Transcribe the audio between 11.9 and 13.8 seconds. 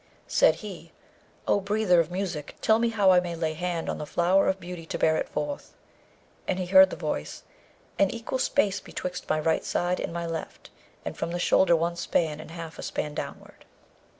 span and half a span downward.'